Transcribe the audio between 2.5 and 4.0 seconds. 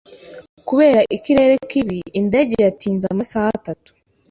yatinze amasaha atatu.